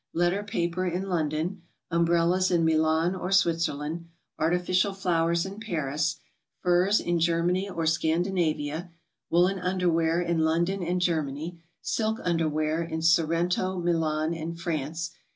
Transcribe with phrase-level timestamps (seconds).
[0.15, 1.61] Letter paper, in London.
[1.91, 4.09] ■Umbrellas, in Milan or Switzerland.
[4.39, 6.15] Artificial flowers, in Paris.
[6.59, 8.89] Furs, in Germany or Scandinavia.
[9.29, 11.61] Woolen underwear, in London and Germany.
[11.83, 15.11] Silk underwear, in Sorrento, Milan and France.